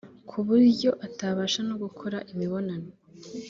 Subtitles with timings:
[0.29, 2.89] ku buryo atabasha no gukora imibonano